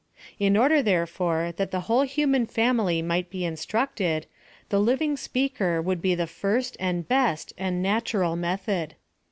[0.39, 4.25] In order, therefore, that the whole hu man family might be instructed,
[4.69, 8.95] the living speaker would be the first, and hr% and natural method.